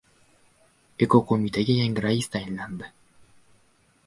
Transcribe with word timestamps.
Ekoqo‘mitaga 1.07 1.75
yangi 1.81 2.05
rais 2.07 2.31
tayinlandi 2.37 2.91